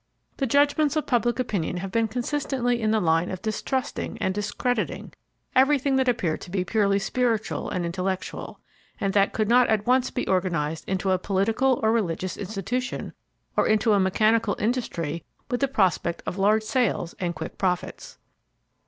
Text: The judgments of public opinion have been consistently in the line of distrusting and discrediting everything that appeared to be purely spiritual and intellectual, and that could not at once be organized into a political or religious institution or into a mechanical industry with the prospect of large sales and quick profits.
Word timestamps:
The 0.37 0.47
judgments 0.47 0.95
of 0.95 1.05
public 1.05 1.37
opinion 1.37 1.77
have 1.77 1.91
been 1.91 2.07
consistently 2.07 2.81
in 2.81 2.89
the 2.89 2.99
line 2.99 3.29
of 3.29 3.39
distrusting 3.43 4.17
and 4.17 4.33
discrediting 4.33 5.13
everything 5.55 5.95
that 5.97 6.09
appeared 6.09 6.41
to 6.41 6.49
be 6.49 6.65
purely 6.65 6.97
spiritual 6.97 7.69
and 7.69 7.85
intellectual, 7.85 8.59
and 8.99 9.13
that 9.13 9.31
could 9.31 9.47
not 9.47 9.67
at 9.67 9.85
once 9.85 10.09
be 10.09 10.25
organized 10.25 10.89
into 10.89 11.11
a 11.11 11.19
political 11.19 11.79
or 11.83 11.91
religious 11.91 12.35
institution 12.35 13.13
or 13.55 13.67
into 13.67 13.93
a 13.93 13.99
mechanical 13.99 14.55
industry 14.57 15.23
with 15.51 15.59
the 15.59 15.67
prospect 15.67 16.23
of 16.25 16.39
large 16.39 16.63
sales 16.63 17.13
and 17.19 17.35
quick 17.35 17.59
profits. 17.59 18.17